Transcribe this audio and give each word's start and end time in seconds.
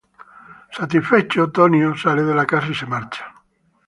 Satisfecho, 0.79 1.51
Tony 1.51 1.83
sale 1.95 2.23
de 2.23 2.33
la 2.33 2.47
casa 2.47 2.69
y 2.71 2.73
se 2.73 2.87
marcha. 2.87 3.23